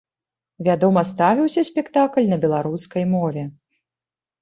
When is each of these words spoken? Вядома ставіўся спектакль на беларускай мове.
Вядома 0.67 1.03
ставіўся 1.11 1.65
спектакль 1.69 2.29
на 2.35 2.43
беларускай 2.49 3.03
мове. 3.15 3.49